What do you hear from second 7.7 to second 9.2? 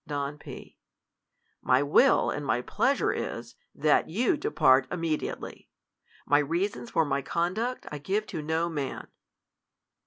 1 give to no man.